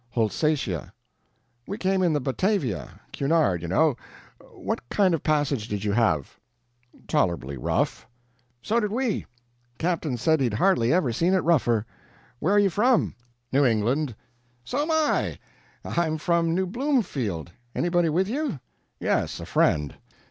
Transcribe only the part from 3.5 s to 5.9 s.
you know. What kind of passage did